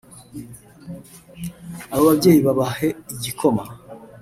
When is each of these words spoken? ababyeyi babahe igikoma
ababyeyi 1.97 2.39
babahe 2.47 2.87
igikoma 3.13 3.63